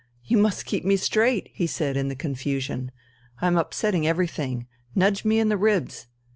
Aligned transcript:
"You 0.23 0.39
must 0.39 0.65
keep 0.65 0.83
me 0.83 0.97
straight!" 0.97 1.51
he 1.53 1.67
said 1.67 1.95
in 1.95 2.07
the 2.07 2.15
confusion. 2.15 2.89
"I'm 3.39 3.55
upsetting 3.55 4.07
everything! 4.07 4.65
Nudge 4.95 5.23
me 5.23 5.37
in 5.37 5.49
the 5.49 5.57
ribs!" 5.57 6.07